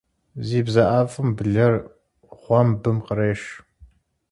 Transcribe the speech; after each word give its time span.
Зи 0.45 0.59
бзэ 0.65 0.83
IэфIым 0.99 1.29
блэр 1.37 1.73
гъуэмбым 2.39 2.97
къреш. 3.05 3.41